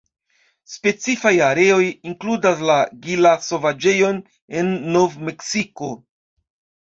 [0.75, 4.23] Specifaj areoj inkludas la Gila-Sovaĝejon
[4.61, 5.91] en Nov-Meksiko.